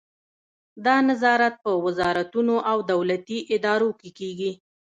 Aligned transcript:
دا 0.85 0.95
نظارت 1.09 1.55
په 1.63 1.71
وزارتونو 1.85 2.55
او 2.71 2.77
دولتي 2.91 3.39
ادارو 3.55 3.89
کې 3.99 4.09
کیږي. 4.19 4.51